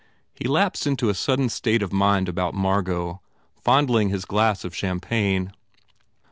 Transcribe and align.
"He 0.41 0.47
lapsed 0.47 0.87
into 0.87 1.09
a 1.09 1.13
sudden 1.13 1.47
state 1.49 1.83
of 1.83 1.93
mind 1.93 2.27
about 2.27 2.55
Margot, 2.55 3.21
fondling 3.55 4.09
his 4.09 4.25
glass 4.25 4.63
of 4.65 4.75
champagne. 4.75 5.53